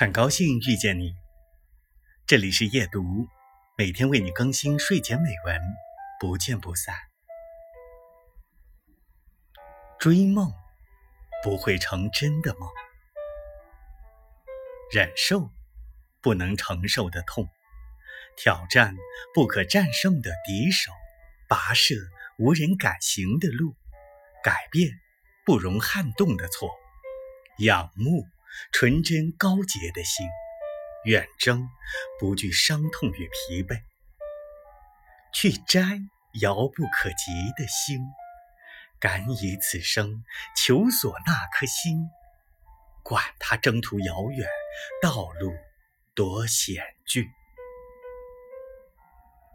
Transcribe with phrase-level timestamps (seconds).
[0.00, 1.12] 很高兴遇见你，
[2.24, 3.26] 这里是夜读，
[3.76, 5.60] 每天为你更新睡前美文，
[6.20, 6.94] 不见不散。
[9.98, 10.52] 追梦
[11.42, 12.70] 不会成真的梦，
[14.92, 15.50] 忍受
[16.20, 17.48] 不能承受的痛，
[18.36, 18.94] 挑战
[19.34, 20.92] 不可战胜的敌手，
[21.48, 21.96] 跋涉
[22.38, 23.74] 无人敢行的路，
[24.44, 24.92] 改变
[25.44, 26.70] 不容撼动的错，
[27.58, 28.24] 仰慕。
[28.72, 30.26] 纯真高洁的心，
[31.04, 31.68] 远征
[32.18, 33.82] 不惧伤痛与疲惫，
[35.32, 36.00] 去摘
[36.40, 38.00] 遥不可及的星，
[39.00, 40.24] 敢以此生
[40.56, 42.08] 求索那颗星，
[43.02, 44.48] 管他征途遥远，
[45.02, 45.54] 道路
[46.14, 47.24] 多险峻。